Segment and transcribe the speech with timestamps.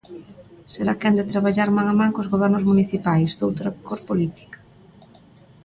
[0.73, 4.59] Será quen de traballar man a man cos gobernos municipais doutra cor política?